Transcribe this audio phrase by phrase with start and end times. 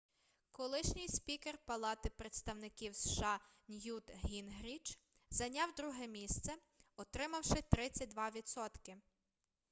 [0.51, 6.53] колишній спікер палати представників сша ньют гінгріч зайняв друге місце
[6.97, 8.97] отримавши 32 відсотки